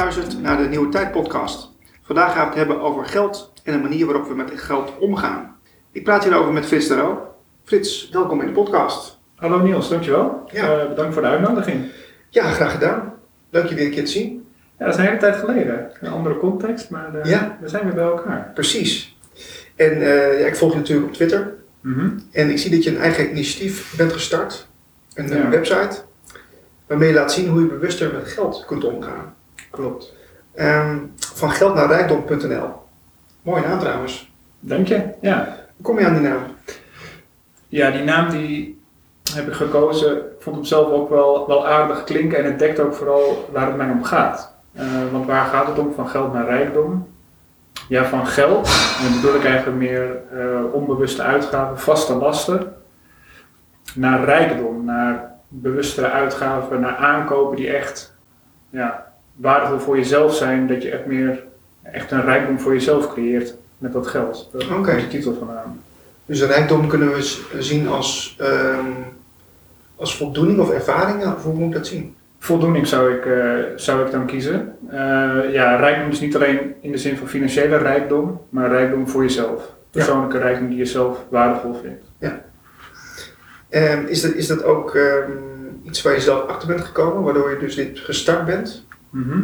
[0.00, 1.70] luistert naar de Nieuwe Tijd podcast.
[2.02, 5.56] Vandaag gaan we het hebben over geld en de manier waarop we met geld omgaan.
[5.92, 7.34] Ik praat hierover met Frits Dero.
[7.64, 9.18] Frits, welkom in de podcast.
[9.36, 10.42] Hallo Niels, dankjewel.
[10.52, 10.82] Ja.
[10.82, 11.84] Uh, bedankt voor de uitnodiging.
[12.28, 13.12] Ja, graag gedaan.
[13.50, 14.46] Leuk je weer een keer te zien.
[14.78, 15.90] Ja, dat is een hele tijd geleden.
[16.00, 17.58] Een andere context, maar uh, Ja.
[17.60, 18.50] we zijn weer bij elkaar.
[18.54, 19.18] Precies.
[19.76, 21.54] En eh, ja, ik volg je natuurlijk op Twitter.
[21.80, 22.10] Mhm.
[22.32, 24.68] En ik zie dat je een eigen initiatief bent gestart.
[25.14, 25.48] Een eh, Ja.
[25.48, 26.02] website.
[26.86, 29.38] Waarmee je laat zien hoe je bewuster met geld kunt omgaan.
[29.70, 30.14] Klopt.
[30.54, 32.68] Ehm, van geld naar rijkdom.nl.
[33.42, 34.32] Mooie naam trouwens.
[34.60, 35.10] Dank je.
[35.20, 35.56] Ja.
[35.76, 36.42] Hoe kom je aan die naam?
[37.70, 38.82] ja, die naam die
[39.34, 40.16] heb ik gekozen.
[40.16, 43.66] Ik vond hem zelf ook wel, wel aardig klinken en het dekt ook vooral waar
[43.66, 44.54] het mij om gaat.
[44.72, 45.92] Eh, want waar gaat het om?
[45.94, 47.08] Van geld naar rijkdom.
[47.88, 48.66] Ja, van geld.
[48.98, 52.74] En dan bedoel ik eigenlijk meer eh, onbewuste uitgaven, vaste lasten.
[53.94, 58.16] Naar rijkdom, naar bewustere uitgaven, naar aankopen die echt
[58.70, 60.66] ja, waardevol voor jezelf zijn.
[60.66, 61.44] Dat je echt meer
[61.82, 64.50] echt een rijkdom voor jezelf creëert met dat geld.
[64.96, 65.80] Is de titel van naam.
[66.26, 68.86] Dus rijkdom kunnen we zien als, ehm,
[69.96, 72.14] als voldoening of ervaringen, of hoe moet ik dat zien?
[72.38, 74.76] Voldoening zou ik, eh, zou ik dan kiezen.
[74.88, 79.22] Eh, ja, rijkdom is niet alleen in de zin van financiële rijkdom, maar rijkdom voor
[79.22, 79.72] jezelf.
[79.90, 82.04] Persoonlijke rijkdom die je zelf waardevol vindt.
[83.68, 85.30] Ehm, is, dat, is dat ook ehm,
[85.82, 88.86] iets waar je zelf achter bent gekomen, waardoor je dus dit gestart bent?
[89.10, 89.40] Mhm.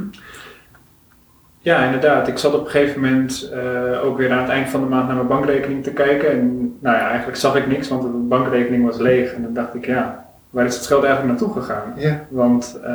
[1.58, 2.28] Ja, inderdaad.
[2.28, 5.06] Ik zat op een gegeven moment eh, ook weer aan het eind van de maand
[5.06, 6.30] naar mijn bankrekening te kijken.
[6.30, 9.32] En nou ja, eigenlijk zag ik niks, want de bankrekening was leeg.
[9.32, 11.92] En dan dacht ik, ja, waar is het geld eigenlijk naartoe gegaan?
[11.96, 12.24] Ja.
[12.28, 12.90] Want eh,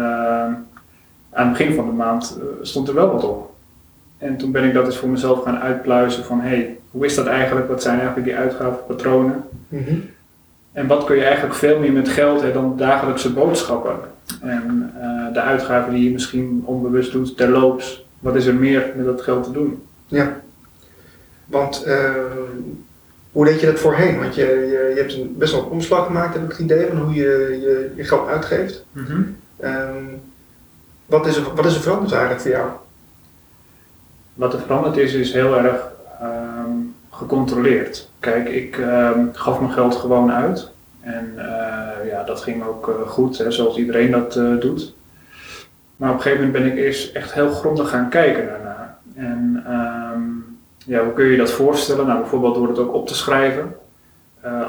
[1.33, 3.53] aan het begin van de maand eh, stond er wel wat op.
[4.17, 7.15] En toen ben ik dat eens voor mezelf gaan uitpluizen van, hé, hey, hoe is
[7.15, 7.67] dat eigenlijk?
[7.67, 9.43] Wat zijn eigenlijk die uitgavenpatronen?
[9.67, 9.95] Mhm.
[10.71, 13.95] En wat kun je eigenlijk veel meer met geld hè, dan dagelijkse boodschappen?
[14.41, 18.05] En eh, de uitgaven die je misschien onbewust doet terloops.
[18.19, 19.83] Wat is er meer met dat geld te doen?
[20.07, 20.41] Ja.
[21.45, 22.37] Want ehm,
[23.31, 24.19] hoe deed je dat voorheen?
[24.19, 26.87] Want je, je, je hebt een, best wel een omslag gemaakt, heb ik het idee,
[26.87, 28.85] van hoe je je, je geld uitgeeft.
[29.59, 30.05] Ehm,
[31.05, 32.69] wat, is er, wat is er veranderd eigenlijk voor jou?
[34.33, 35.81] Wat er veranderd is, is heel erg
[36.19, 36.69] ehm,
[37.11, 38.09] gecontroleerd.
[38.19, 40.69] Kijk, ik ehm, gaf mijn geld gewoon uit.
[41.01, 44.93] En eh, ja, dat ging ook eh, goed, hè, zoals iedereen dat eh, doet.
[45.95, 48.97] Maar op een gegeven moment ben ik eerst echt heel grondig gaan kijken daarna.
[49.15, 50.21] En ehm,
[50.85, 52.07] ja, hoe kun je dat voorstellen?
[52.07, 53.75] Nou, bijvoorbeeld door het ook op te schrijven.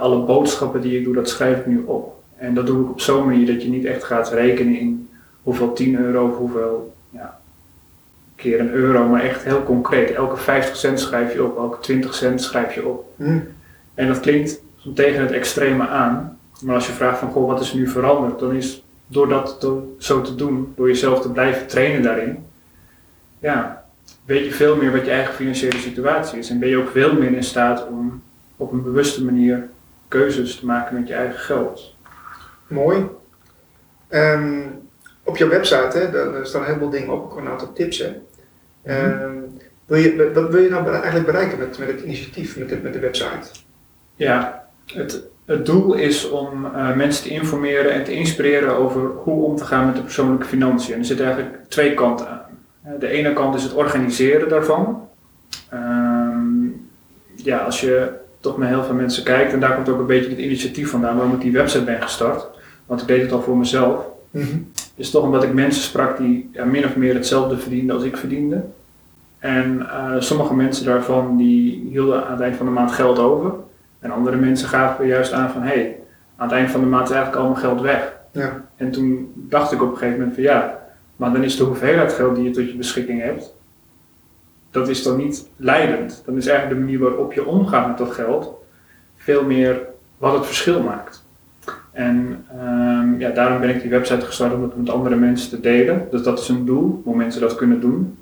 [0.00, 2.22] Alle boodschappen die ik doe, dat schrijf ik nu op.
[2.36, 5.08] En dat doe ik op zo'n manier dat je niet echt gaat rekenen in
[5.42, 7.38] hoeveel 10 euro of hoeveel ja,
[8.34, 10.10] keer een euro, maar echt heel concreet.
[10.10, 13.04] Elke 50 cent schrijf je op, elke 20 cent schrijf je op.
[13.16, 13.38] Hm?
[13.94, 14.60] En dat klinkt
[14.94, 18.38] tegen het extreme aan, maar als je vraagt van goh, wat is er nu veranderd,
[18.38, 22.46] dan is door dat te- zo te doen, door jezelf te blijven trainen daarin,
[23.38, 23.84] ja,
[24.24, 26.50] weet je veel meer wat je eigen financiële situatie is.
[26.50, 28.22] En ben je ook veel meer in staat om
[28.56, 29.68] op een bewuste manier
[30.08, 31.94] keuzes te maken met je eigen geld.
[32.66, 33.06] Mooi.
[34.08, 34.60] Ehm,
[35.22, 37.98] op jouw website hè, daar staan een heleboel dingen op, ook een aantal tips.
[37.98, 38.12] Hè.
[38.82, 39.38] Ehm,
[39.86, 42.92] wil je, wat wil je nou eigenlijk bereiken met, met het initiatief, met de, met
[42.92, 43.50] de website?
[44.14, 49.44] Ja, het, het doel is om eh, mensen te informeren en te inspireren over hoe
[49.44, 50.92] om te gaan met de persoonlijke financiën.
[50.92, 52.40] En er zitten eigenlijk twee kanten aan.
[52.82, 55.08] Eh, De ene kant is het organiseren daarvan.
[55.70, 56.66] Ehm,
[57.34, 60.30] ja, als je toch naar heel veel mensen kijkt, en daar komt ook een beetje
[60.30, 62.46] het initiatief vandaan waarom ik die website ben gestart.
[62.86, 64.04] Want ik deed het al voor mezelf.
[64.94, 68.16] is toch omdat ik mensen sprak die ja, min of meer hetzelfde verdienden als ik
[68.16, 68.64] verdiende.
[69.38, 73.52] En eh, sommige mensen daarvan die hielden aan het eind van de maand geld over.
[74.02, 75.98] En andere mensen gaven juist aan van hé, hey,
[76.36, 78.12] aan het eind van de maand is eigenlijk al mijn geld weg.
[78.32, 78.64] Ja.
[78.76, 80.78] En toen dacht ik op een gegeven moment van ja,
[81.16, 83.54] maar dan is de hoeveelheid geld die je tot je beschikking hebt,
[84.70, 86.22] dat is dan niet leidend.
[86.24, 88.54] Dan is eigenlijk de manier waarop je omgaat met dat geld
[89.16, 89.80] veel meer
[90.18, 91.24] wat het verschil maakt.
[91.92, 95.60] En ehm, ja, daarom ben ik die website gestart om het met andere mensen te
[95.60, 96.06] delen.
[96.10, 98.18] Dus dat is een doel, hoe mensen dat kunnen doen.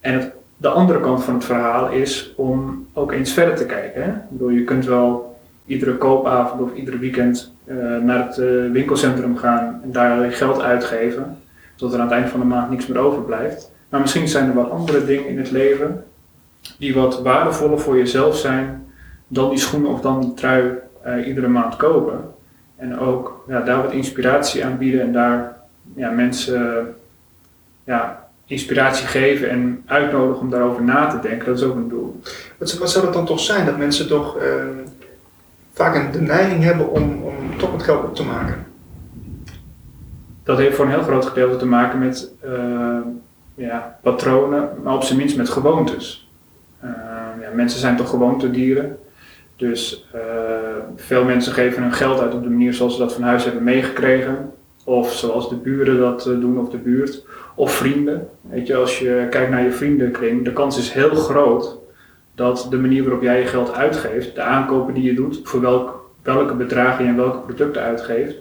[0.00, 4.02] En het, de andere kant van het verhaal is om ook eens verder te kijken.
[4.02, 4.10] Hè?
[4.46, 9.80] Ik je kunt wel iedere koopavond of iedere weekend eh, naar het eh, winkelcentrum gaan
[9.82, 11.38] en daar geld uitgeven,
[11.74, 13.72] zodat er aan het eind van de maand niks meer overblijft.
[13.88, 16.04] Maar misschien zijn er wel andere dingen in het leven
[16.78, 18.86] die wat waardevoller voor jezelf zijn
[19.28, 20.72] dan die schoenen of dan die trui
[21.02, 22.34] eh, iedere maand kopen.
[22.76, 25.56] En ook ja, daar wat inspiratie aan bieden en daar
[25.94, 26.94] ja, mensen
[27.84, 31.46] ja, inspiratie geven en uitnodigen om daarover na te denken.
[31.46, 32.20] Dat is ook een doel.
[32.58, 33.66] Wat, zou- wat zou dat dan toch zijn?
[33.66, 34.76] Dat mensen toch ehm,
[35.72, 38.66] vaak een, de neiging hebben om, om toch het geld op te maken?
[40.48, 42.98] dat heeft voor een heel groot gedeelte te maken met uh,
[43.54, 46.30] ja, patronen, maar op zijn minst met gewoontes.
[46.84, 46.90] Uh,
[47.40, 48.98] ja, mensen zijn toch gewoontedieren.
[49.56, 50.08] Dus
[50.96, 53.62] veel mensen geven hun geld uit op de manier zoals ze dat van huis hebben
[53.62, 54.52] meegekregen.
[54.88, 57.24] Of zoals de buren dat doen of de buurt.
[57.54, 58.28] Of vrienden.
[58.40, 61.78] Weet je, als je kijkt naar je vriendenkring, de kans is heel groot
[62.34, 66.10] dat de manier waarop jij je geld uitgeeft, de aankopen die je doet, voor welk,
[66.22, 68.36] welke bedragen je en welke producten uitgeeft,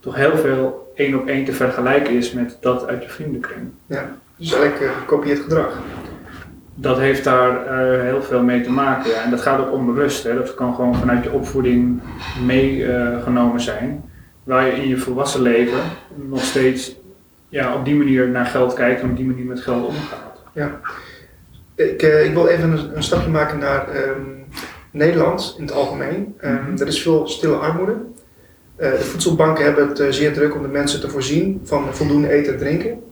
[0.00, 3.68] toch heel veel één op één te vergelijken is met dat uit je vriendenkring.
[3.86, 5.78] Ja, dus eigenlijk uh, gekopieerd gedrag.
[6.74, 9.10] Dat heeft daar uh, heel veel mee te maken.
[9.10, 9.22] Ja.
[9.22, 10.24] En dat gaat ook onbewust.
[10.24, 10.34] Hè.
[10.34, 12.00] Dat kan gewoon vanuit je opvoeding
[12.44, 14.04] meegenomen uh, zijn.
[14.46, 15.80] Waar je in je volwassen leven
[16.14, 16.96] nog steeds
[17.48, 20.42] ja, op die manier naar geld kijkt en op die manier met geld omgaat.
[20.52, 20.80] Ja.
[21.74, 24.44] Ik, uh, ik wil even een, een stapje maken naar um,
[24.90, 26.36] Nederland in het algemeen.
[26.44, 26.78] Um, mm -hmm.
[26.78, 27.92] Er is veel stille armoede.
[27.92, 32.28] Uh, de voedselbanken hebben het uh, zeer druk om de mensen te voorzien van voldoende
[32.28, 32.90] eten en drinken.
[32.90, 33.02] Um,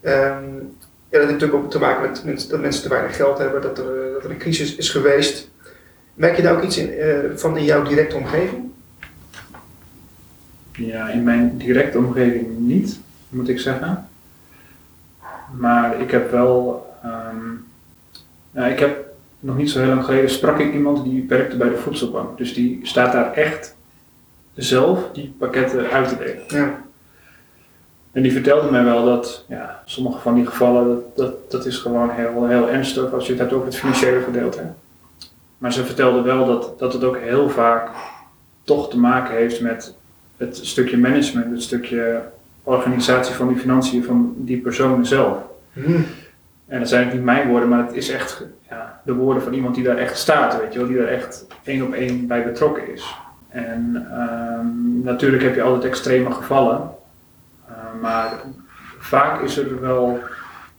[0.00, 3.62] ja, dat heeft natuurlijk ook te maken met, met dat mensen te weinig geld hebben,
[3.62, 5.50] dat er, dat er een crisis is geweest.
[6.14, 6.92] Merk je daar ook iets in,
[7.34, 8.63] van in jouw directe omgeving?
[10.76, 14.08] Ja, in mijn directe omgeving niet, moet ik zeggen.
[15.56, 16.86] Maar ik heb wel.
[17.04, 17.66] Um,
[18.50, 19.04] nou, ik heb
[19.40, 22.38] nog niet zo heel lang geleden sprak ik iemand die werkte bij de voedselbank.
[22.38, 23.76] Dus die staat daar echt
[24.54, 26.42] zelf die pakketten uit te delen.
[26.48, 26.82] Ja.
[28.12, 31.78] En die vertelde mij wel dat ja, sommige van die gevallen, dat, dat, dat is
[31.78, 34.72] gewoon heel, heel ernstig als je het hebt over het financiële gedeelte.
[35.58, 37.90] Maar ze vertelde wel dat, dat het ook heel vaak
[38.64, 39.94] toch te maken heeft met
[40.36, 42.22] het stukje management, het stukje
[42.62, 45.36] organisatie van die financiën van die personen zelf.
[45.72, 46.04] Hmm.
[46.66, 49.74] En dat zijn niet mijn woorden, maar het is echt ja, de woorden van iemand
[49.74, 52.92] die daar echt staat, weet je wel, die daar echt één op één bij betrokken
[52.92, 53.14] is.
[53.48, 54.06] En
[54.58, 56.90] um, natuurlijk heb je altijd extreme gevallen,
[57.68, 58.32] uh, maar
[58.98, 60.18] vaak is er wel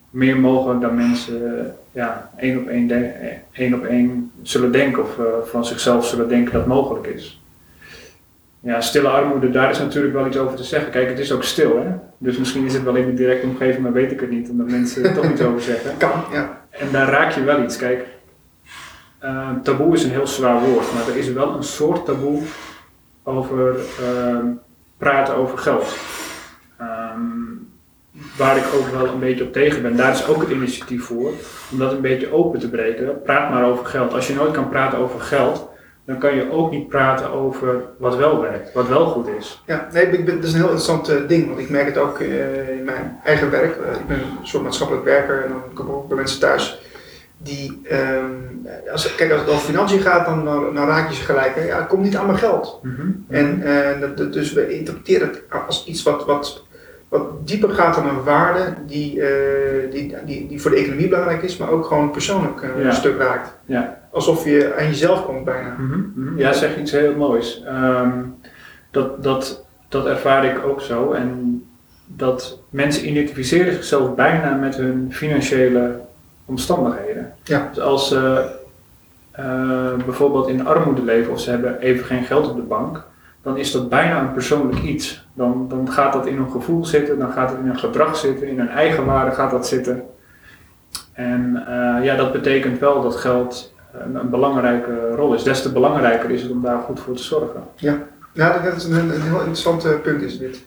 [0.10, 2.92] meer mogelijk dan mensen ja, één op één,
[3.52, 7.42] één op één zullen denken of uh, van zichzelf zullen denken dat mogelijk is.
[8.66, 10.92] Ja, stille armoede, daar is natuurlijk wel iets over te zeggen.
[10.92, 11.90] Kijk, het is ook stil, hè?
[12.18, 14.70] Dus misschien is het wel in de directe omgeving, maar weet ik het niet, omdat
[14.70, 15.98] mensen er toch iets over zeggen.
[16.08, 16.62] Kan, ja.
[16.70, 17.78] En daar raak je wel iets.
[17.78, 18.06] Kijk,
[19.24, 22.42] uh, taboe is een heel zwaar woord, maar er is wel een soort taboe
[23.24, 24.38] over uh,
[24.98, 25.98] praten over geld.
[26.82, 27.70] Um,
[28.38, 29.96] waar ik ook wel een beetje op tegen ben.
[29.96, 31.32] Daar is ook het initiatief voor,
[31.72, 33.22] om dat een beetje open te breken.
[33.22, 34.14] Praat maar over geld.
[34.14, 35.74] Als je nooit kan praten over geld,
[36.06, 39.64] dan kan je ook niet praten over wat wel werkt, wat wel goed is.
[39.66, 41.98] Ja, nee, ik ben, dat is een heel interessant uh, ding, want ik merk het
[41.98, 43.78] ook uh, in mijn eigen werk.
[43.78, 46.82] Uh, ik ben een soort maatschappelijk werker en dan kom ik ook bij mensen thuis.
[47.38, 51.56] Die, um, als, kijk, als het over financiën gaat, dan, raak je ze gelijk.
[51.56, 51.64] Hè?
[51.64, 52.80] Ja, het komt niet aan mijn geld.
[52.84, 53.26] Mm -hmm.
[53.30, 53.64] En
[54.00, 56.64] dat, dus we interpreteren het als iets wat, wat,
[57.10, 59.22] wat dieper gaat dan een waarde die,
[59.92, 62.86] die, die, die voor de economie belangrijk is, maar ook gewoon persoonlijk Ja.
[62.86, 63.56] een stuk raakt.
[63.66, 64.00] Ja.
[64.16, 65.76] Alsof je aan jezelf komt bijna.
[65.78, 66.38] Mhm, mhm.
[66.38, 67.64] Ja, zeg iets heel moois.
[67.68, 68.36] Um,
[68.92, 71.12] dat, dat, dat ervaar ik ook zo.
[71.12, 71.64] En
[72.06, 76.00] dat mensen identificeren zichzelf bijna met hun financiële
[76.46, 77.34] omstandigheden.
[77.44, 77.70] Ja.
[77.74, 78.52] Dus als ze
[79.40, 83.04] uh, bijvoorbeeld in armoede leven of ze hebben even geen geld op de bank,
[83.42, 85.28] dan is dat bijna een persoonlijk iets.
[85.34, 88.48] Dan, dan gaat dat in hun gevoel zitten, dan gaat het in hun gedrag zitten,
[88.48, 90.04] in hun eigenwaarde gaat dat zitten.
[91.14, 95.44] En uh, ja, dat betekent wel dat geld een, een, belangrijke rol is.
[95.44, 97.64] Des te belangrijker is het om daar goed voor te zorgen.
[97.76, 97.98] Ja,
[98.34, 100.64] ja dat is een, een heel interessant uh, punt is dit.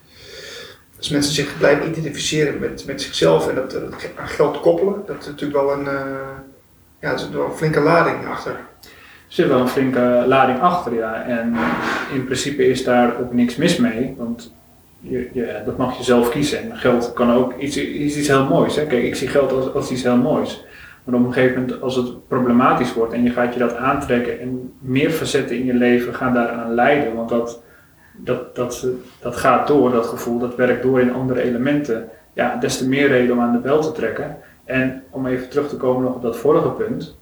[0.96, 5.16] Als mensen zich blijven identificeren met, met zichzelf en dat, dat aan geld koppelen, dat
[5.20, 5.92] is natuurlijk wel een, uh,
[7.00, 8.52] ja, er zit wel een flinke lading achter.
[8.82, 11.22] Er zit wel een flinke lading achter, ja.
[11.22, 11.56] En
[12.12, 14.52] in principe is daar ook niks mis mee, want
[15.00, 16.70] je, je, dat mag je zelf kiezen.
[16.70, 18.76] En geld kan ook iets, iets, iets heel moois.
[18.76, 18.86] Hè?
[18.86, 20.64] Kijk, ik zie geld als, als iets heel moois.
[21.08, 24.40] Maar op een gegeven moment, als het problematisch wordt en je gaat je dat aantrekken
[24.40, 27.62] en meer facetten in je leven gaan daaraan leiden, want dat,
[28.16, 28.86] dat, dat,
[29.20, 33.08] dat gaat door, dat gevoel, dat werkt door in andere elementen, ja, des te meer
[33.08, 34.36] reden om aan de bel te trekken.
[34.64, 37.18] En om even terug te komen nog op dat vorige punt.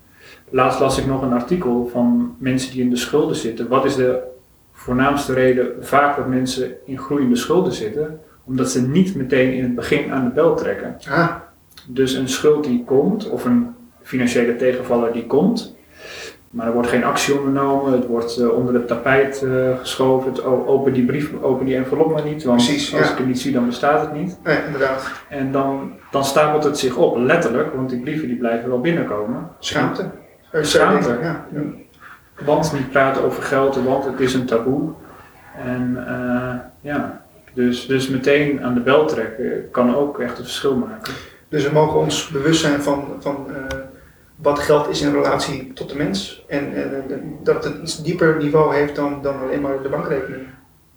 [0.51, 3.69] Laatst las ik nog een artikel van mensen die in de schulden zitten.
[3.69, 4.23] Wat is de
[4.73, 8.21] voornaamste reden vaak dat mensen in groeiende schulden zitten?
[8.45, 10.97] Omdat ze niet meteen in het begin aan de bel trekken.
[11.09, 11.35] Ah.
[11.89, 13.76] Dus een schuld die komt, of een
[14.07, 15.77] financiële tegenvaller die komt,
[16.51, 20.45] maar er wordt geen actie ondernomen, het wordt uh, onder het tapijt uh, geschoven, het,
[20.45, 23.13] open die brief, open die envelop maar niet, want Precies, als ja.
[23.13, 24.39] ik het niet zie dan bestaat het niet.
[24.45, 25.11] Nee, inderdaad.
[25.29, 29.51] En dan, dan stapelt het zich op, letterlijk, want die brieven die blijven wel binnenkomen.
[29.59, 30.11] Schaamte.
[30.53, 31.19] Schaamte.
[31.23, 31.47] Ja.
[31.53, 31.63] ja.
[32.45, 34.91] Want niet praten over geld, want het is een taboe.
[35.65, 40.77] En uh, ja, Dus, dus meteen aan de bel trekken kan ook echt een verschil
[40.77, 41.13] maken.
[41.49, 43.47] Dus we mogen ons bewust zijn van, van
[44.37, 46.45] wat geld is in relatie tot de mens.
[46.49, 50.43] En, en, dat het iets dieper niveau heeft dan, dan alleen maar de bankrekening.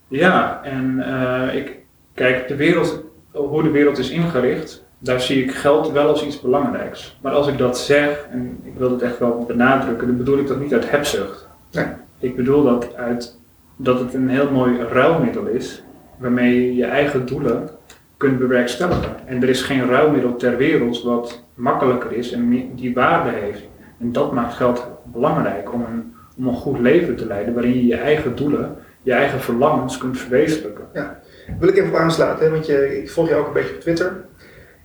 [0.08, 1.78] Ja, en uh, ik
[2.14, 6.42] kijk, de wereld, hoe de wereld is ingericht, daar zie ik geld wel als iets
[6.42, 7.18] belangrijks.
[7.22, 10.48] Maar als ik dat zeg, en ik wil het echt wel benadrukken, dan bedoel ik
[10.48, 11.48] dat niet uit hebzucht.
[11.72, 11.86] Nee.
[12.20, 13.40] Ik bedoel dat uit
[13.76, 15.84] dat het een heel mooi ruilmiddel is
[16.18, 17.70] waarmee je je eigen doelen
[18.18, 19.28] kunt bewerkstelligen.
[19.28, 23.68] En er is geen ruilmiddel ter wereld wat makkelijker is en die waarde heeft.
[24.00, 27.86] En dat maakt geld belangrijk om een, om een goed leven te leiden waarin je
[27.86, 30.84] je eigen doelen, je eigen verlangens kunt verwezenlijken.
[30.94, 31.20] Ja,
[31.60, 32.52] wil ik even op aansluiten, hè?
[32.52, 34.26] want je, ik volg je ook een beetje op Twitter.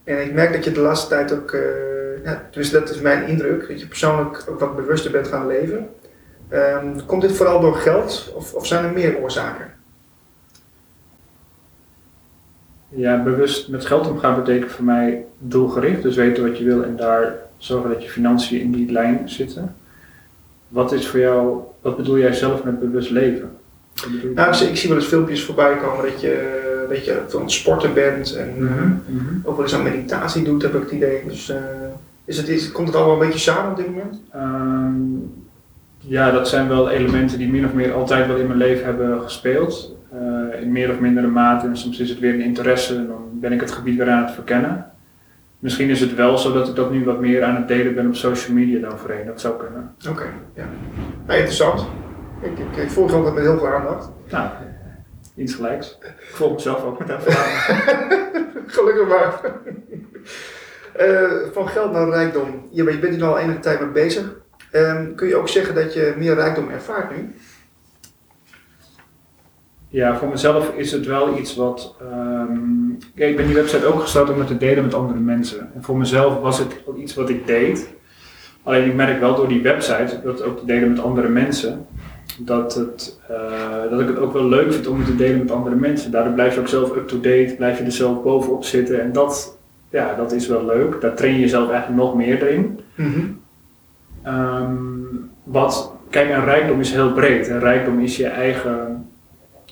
[0.04, 1.61] En ik merk dat je de laatste tijd ook, uh,
[2.25, 5.88] ja, dus dat is mijn indruk, dat je persoonlijk ook wat bewuster bent gaan leven.
[6.50, 9.74] Um, komt dit vooral door geld of, of zijn er meer oorzaken?
[12.96, 16.02] Ja, bewust met geld omgaan betekent voor mij doelgericht.
[16.02, 19.74] Dus weten wat je wil en daar zorgen dat je financiën in die lijn zitten.
[20.68, 23.50] Wat is voor jou, wat bedoel jij zelf met bewust leven?
[24.34, 28.36] Nou, ik, zie wel eens filmpjes voorbij komen dat je, dat je het sporten bent
[28.36, 29.42] en mm -hmm.
[29.44, 31.22] ook wel eens aan meditatie doet, heb ik het idee.
[31.26, 31.56] Dus uh,
[32.24, 34.20] is het, is, komt het allemaal een beetje samen op dit moment?
[34.34, 35.43] Um,
[36.06, 39.23] ja, dat zijn wel elementen die min of meer altijd wel in mijn leven hebben
[39.23, 39.96] gespeeld.
[40.14, 41.66] Uh, in meer of mindere mate.
[41.66, 44.23] En soms is het weer een interesse en dan ben ik het gebied weer aan
[44.25, 44.92] het verkennen.
[45.58, 48.06] Misschien is het wel zo dat ik dat nu wat meer aan het delen ben
[48.06, 49.26] op social media dan voorheen.
[49.26, 49.94] Dat zou kunnen.
[50.08, 51.34] Oké, okay, ja.
[51.34, 51.87] Interessant.
[52.40, 54.08] Ik, ik, ik volg altijd met heel veel aandacht.
[54.30, 54.49] Nou,
[55.37, 55.99] iets gelijks.
[56.00, 57.92] Ik volg mezelf ook met heel veel aandacht.
[58.76, 59.40] Gelukkig maar.
[61.00, 62.68] Uh, van geld naar rijkdom.
[62.70, 64.43] Je bent hier al enige tijd mee bezig.
[64.76, 67.35] Um, kun je ook zeggen dat je meer rijkdom ervaart nu?
[69.88, 71.97] Ja, voor mezelf is het wel iets wat.
[72.02, 75.71] Um, kijk, ik ben die website ook gestart om het te delen met andere mensen.
[75.75, 77.95] En voor mezelf was het iets wat ik deed.
[78.62, 81.87] Alleen ik merk wel door die website, dat ook te delen met andere mensen,
[82.38, 85.50] dat, het, uh, dat ik het ook wel leuk vind om het te delen met
[85.50, 86.11] andere mensen.
[86.11, 89.00] Daardoor blijf je ook zelf up-to-date, blijf je er zelf bovenop zitten.
[89.00, 89.59] En dat,
[89.90, 91.00] ja, dat is wel leuk.
[91.00, 92.81] Daar train je jezelf eigenlijk nog meer in.
[92.95, 93.43] Mm -hmm.
[94.26, 97.49] Um, wat, kijk, een rijkdom is heel breed.
[97.49, 99.09] Een rijkdom is je eigen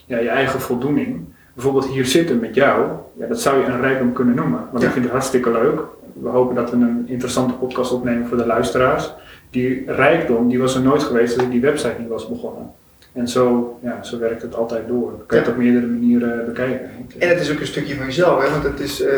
[0.07, 1.25] ja, je eigen voldoening.
[1.55, 2.87] Bijvoorbeeld hier zitten met jou,
[3.19, 4.61] ja, dat zou je een rijkdom kunnen noemen.
[4.71, 5.81] Want ik vind het hartstikke leuk.
[6.13, 9.13] We hopen dat we een interessante podcast opnemen voor de luisteraars.
[9.51, 12.71] Die rijkdom die was er nooit geweest als ik die website niet was begonnen.
[13.13, 15.11] En zo, ja, zo werkt het altijd door.
[15.11, 16.91] Dan kan je het op meerdere manieren bekijken.
[17.19, 18.51] En het is ook een stukje van jezelf, hè?
[18.51, 19.09] want het is, uh,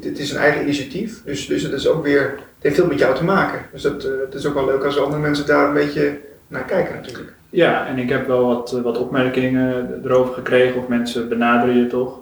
[0.00, 1.22] het is een eigen initiatief.
[1.24, 3.60] Dus, dus het, is ook weer, heeft veel met jou te maken.
[3.72, 6.64] Dus dat, uh, het is ook wel leuk als andere mensen daar een beetje naar
[6.64, 7.32] kijken natuurlijk.
[7.50, 11.86] Ja, en ik heb wel wat, eh, wat opmerkingen erover gekregen, of mensen benaderen je
[11.86, 12.20] toch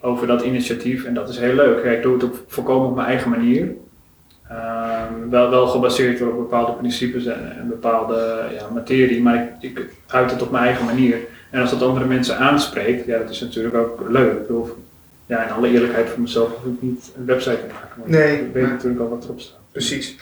[0.00, 1.04] over dat initiatief.
[1.04, 1.84] En dat is heel leuk.
[1.84, 3.74] ik doe het ook volkomen op mijn eigen manier.
[4.50, 9.86] Um, wel, wel gebaseerd op bepaalde principes en, en bepaalde ja, materie, maar ik, ik
[10.06, 11.16] uit het op mijn eigen manier.
[11.50, 14.32] En als dat andere mensen aanspreekt, ja, dat is natuurlijk ook leuk.
[14.32, 14.76] Ik bedoel,
[15.26, 17.94] ja, in alle eerlijkheid voor mezelf hoef ik niet een website te maken.
[17.96, 19.58] Want nee, ik weet maar, natuurlijk al wat erop staat.
[19.78, 20.16] Precies.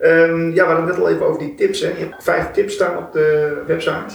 [0.00, 1.80] Um, ja, we hadden het net al even over die tips.
[1.80, 1.88] Hè.
[1.88, 4.14] Je hebt vijf tips staan op de website.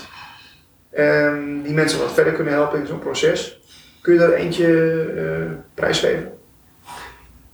[0.98, 3.60] Um, die mensen wat verder kunnen helpen in zo'n proces.
[4.02, 4.68] Kun je daar eentje
[5.16, 6.32] uh, prijsgeven?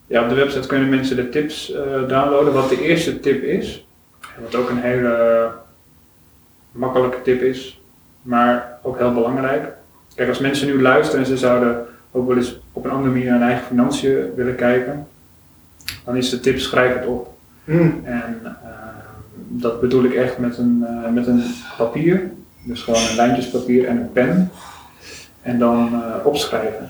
[0.07, 2.53] Ja, op de website kunnen mensen de tips uh, downloaden.
[2.53, 3.87] Wat de eerste tip is,
[4.41, 5.51] wat ook een hele
[6.71, 7.81] makkelijke tip is,
[8.21, 9.67] maar ook heel belangrijk.
[10.15, 13.29] Kijk, als mensen nu luisteren en ze zouden ook wel eens op een andere manier
[13.29, 15.07] naar hun eigen financiën willen kijken,
[16.05, 17.33] dan is de tip schrijf het op.
[17.63, 18.01] Mm.
[18.03, 18.49] En uh,
[19.47, 21.43] dat bedoel ik echt met een, uh, met een
[21.77, 22.31] papier,
[22.63, 24.51] dus gewoon een lijntjespapier en een pen.
[25.41, 26.89] En dan uh, opschrijven.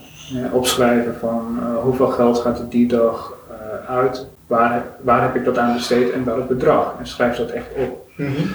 [0.51, 3.37] opschrijven van hoeveel geld gaat er die dag
[3.87, 6.95] uit, waar, waar heb ik dat aan besteed en welk bedrag.
[6.99, 8.09] En schrijf dat echt op.
[8.15, 8.53] Mm -hmm.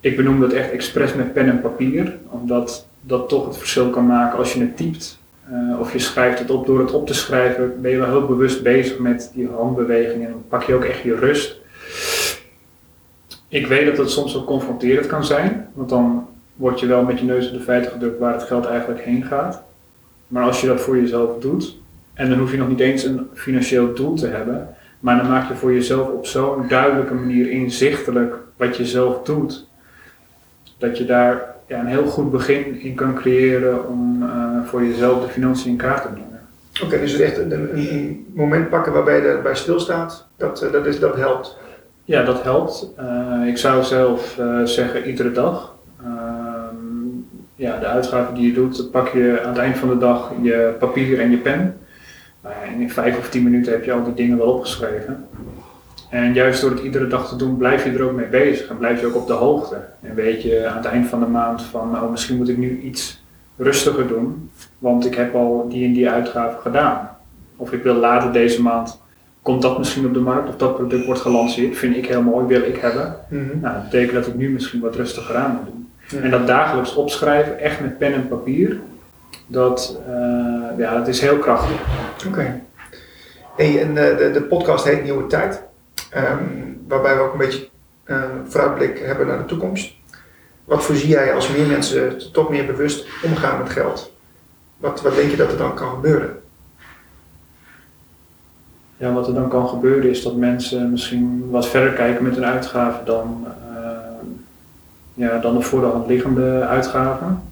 [0.00, 4.06] Ik benoem dat echt expres met pen en papier, omdat dat toch het verschil kan
[4.06, 5.18] maken als je het typt.
[5.52, 8.26] Uh, of je schrijft het op door het op te schrijven, ben je wel heel
[8.26, 11.60] bewust bezig met die handbewegingen en dan pak je ook echt je rust.
[13.48, 17.18] Ik weet dat het soms wel confronterend kan zijn, want dan word je wel met
[17.18, 19.62] je neus op de feiten gedrukt waar het geld eigenlijk heen gaat.
[20.26, 21.76] Maar als je dat voor jezelf doet,
[22.14, 25.48] en dan hoef je nog niet eens een financieel doel te hebben, maar dan maak
[25.48, 29.66] je voor jezelf op zo'n duidelijke manier inzichtelijk wat je zelf doet,
[30.78, 35.24] dat je daar ja, een heel goed begin in kan creëren om uh, voor jezelf
[35.24, 36.40] de financiën in kaart te brengen.
[36.74, 40.72] Oké, okay, dus echt een, een, een, moment pakken waarbij je erbij stilstaat, dat, uh,
[40.72, 41.56] dat, is, dat helpt?
[42.04, 42.92] Ja, dat helpt.
[43.00, 45.74] Uh, ik zou zelf zeggen iedere dag.
[46.02, 46.76] Ehm,
[47.54, 50.74] ja, de uitgaven die je doet, pak je aan het eind van de dag je
[50.78, 51.78] papier en je pen.
[52.42, 55.27] Ja, in vijf of tien minuten heb je al die dingen wel opgeschreven.
[56.10, 58.78] En juist door het iedere dag te doen, blijf je er ook mee bezig en
[58.78, 59.76] blijf je ook op de hoogte.
[60.02, 62.80] En weet je aan het eind van de maand van, oh, misschien moet ik nu
[62.80, 63.22] iets
[63.56, 67.10] rustiger doen, want ik heb al die en die uitgaven gedaan.
[67.56, 69.00] Of ik wil later deze maand,
[69.42, 72.46] komt dat misschien op de markt of dat product wordt gelanceerd, vind ik heel mooi,
[72.46, 73.16] wil ik hebben.
[73.28, 73.60] Mhm.
[73.60, 76.22] Nou, dat betekent dat ik nu misschien wat rustiger aan moet doen.
[76.22, 78.80] En dat dagelijks opschrijven, echt met pen en papier,
[79.46, 81.80] dat, eh, ja, dat is heel krachtig.
[82.26, 82.60] Oké.
[83.56, 85.62] Hey, en eh, de, de podcast heet Nieuwe Tijd,
[86.10, 86.44] ehm,
[86.88, 87.68] waarbij we ook een beetje
[88.04, 89.94] uh, vooruitblik hebben naar de toekomst.
[90.64, 94.12] Wat voorzie jij als meer mensen toch meer bewust omgaan met geld?
[94.76, 96.40] Wat, wat denk je dat er dan kan gebeuren?
[98.96, 102.44] Ja, wat er dan kan gebeuren is dat mensen misschien wat verder kijken met hun
[102.44, 104.28] uitgaven dan, uh,
[105.14, 107.42] ja, dan de voor de hand liggende uitgaven.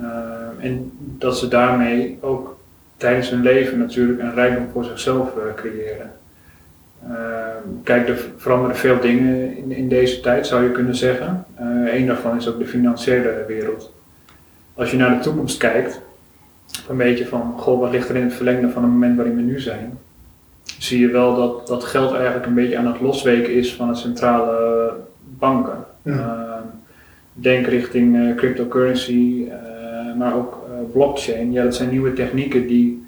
[0.00, 2.58] Uh, en dat ze daarmee ook
[2.96, 6.12] tijdens hun leven natuurlijk een rijkdom voor zichzelf creëren.
[7.82, 11.44] Kijk, er veranderen veel dingen in, in deze tijd, zou je kunnen zeggen.
[11.86, 13.92] Eén daarvan is ook de financiële wereld.
[14.74, 16.00] Als je naar de toekomst kijkt,
[16.88, 19.42] een beetje van, goh, wat ligt er in het verlengde van het moment waarin we
[19.42, 19.98] nu zijn?
[20.82, 23.94] zie je wel dat, dat geld eigenlijk een beetje aan het losweken is van de
[23.94, 24.94] centrale
[25.38, 25.84] banken.
[26.02, 26.12] Ja.
[26.12, 26.52] Uh,
[27.32, 30.58] denk richting uh, cryptocurrency, uh, maar ook
[30.92, 31.52] blockchain.
[31.52, 33.01] Ja, dat zijn nieuwe technieken die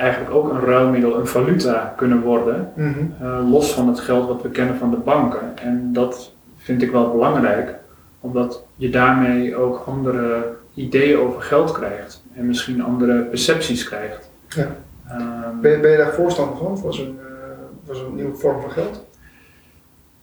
[0.00, 3.50] eigenlijk ook een ruilmiddel, een valuta kunnen worden, Mhm.
[3.50, 5.56] los van het geld wat we kennen van de banken.
[5.62, 7.74] En dat vind ik wel belangrijk,
[8.20, 14.30] omdat je daarmee ook andere ideeën over geld krijgt en misschien andere percepties krijgt.
[14.48, 14.66] Ja.
[15.08, 17.26] Ehm, Ben, je, ben je daar voorstander van, voor zo'n eh,
[17.86, 19.04] voor zo'n nieuwe vorm van geld?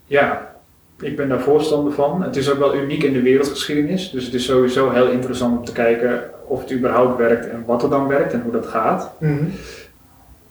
[0.05, 0.55] Ja,
[0.99, 2.23] ik ben daar voorstander van.
[2.23, 4.09] Het is ook wel uniek in de wereldgeschiedenis.
[4.11, 7.83] Dus het is sowieso heel interessant om te kijken of het überhaupt werkt en wat
[7.83, 9.11] er dan werkt en hoe dat gaat.
[9.17, 9.33] Mhm.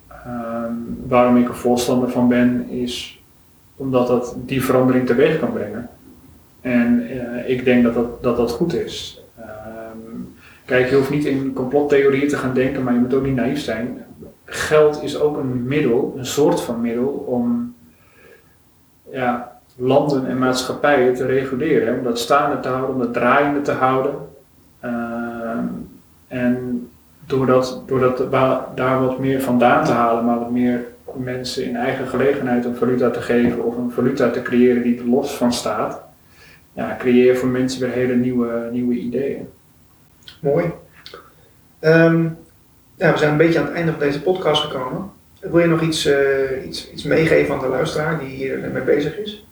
[0.09, 0.73] Ehm,
[1.07, 3.23] waarom ik er voorstander van ben, is
[3.77, 5.89] omdat dat die verandering teweeg kan brengen.
[6.61, 9.25] En eh, ik denk dat dat, dat, dat goed is.
[9.39, 10.21] Ehm,
[10.65, 13.61] kijk, je hoeft niet in complottheorieën te gaan denken, maar je moet ook niet naïef
[13.61, 14.05] zijn.
[14.45, 17.75] Geld is ook een middel, een soort van middel om
[19.11, 21.89] ja, landen en maatschappijen te reguleren.
[21.89, 21.99] Hè?
[21.99, 24.15] Om dat staande te houden, om dat draaiende te houden.
[24.81, 25.16] Ehm,
[26.37, 26.89] en
[27.27, 31.65] door, dat, door dat, wa- daar wat meer vandaan te halen, maar wat meer mensen
[31.65, 35.35] in eigen gelegenheid een valuta te geven of een valuta te creëren die er los
[35.37, 36.01] van staat,
[36.73, 39.49] ja, creëer je voor mensen weer hele nieuwe, nieuwe ideeën.
[40.41, 40.65] Mooi.
[41.79, 42.23] Ehm,
[42.95, 45.11] ja, we zijn een beetje aan het einde van deze podcast gekomen.
[45.41, 49.19] Wil je nog iets, eh, iets, iets meegeven aan de luisteraar die hier mee bezig
[49.19, 49.45] is?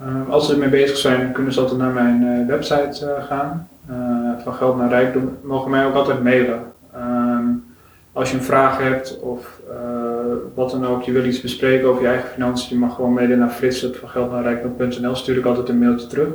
[0.00, 3.68] Ehm, als ze ermee bezig zijn, kunnen ze altijd naar mijn eh, website eh, gaan.
[3.88, 3.96] Eh,
[4.42, 5.36] van geld naar rijkdom.
[5.42, 6.62] Mogen mij ook altijd mailen.
[6.94, 7.44] Ehm,
[8.12, 9.76] als je een vraag hebt of eh,
[10.54, 13.38] wat dan ook, je wil iets bespreken over je eigen financiën, je mag gewoon mailen
[13.38, 15.14] naar frits.vangeldnaarrijkdom.nl.
[15.14, 16.28] Stuur ik altijd een mailtje terug.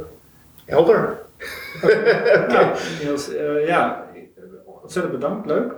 [0.65, 1.23] Helder.
[2.47, 2.65] Nou,
[3.03, 4.03] Niels, eh, ja,
[4.81, 5.45] ontzettend bedankt.
[5.45, 5.73] Leuk.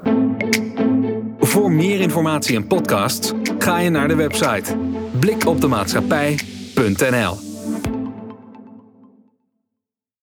[1.39, 4.75] Voor meer informatie en podcasts ga je naar de website
[5.19, 7.46] blikopdemaatschappij.nl